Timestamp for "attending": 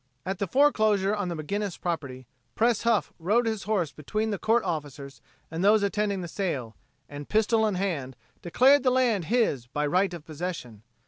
5.83-6.21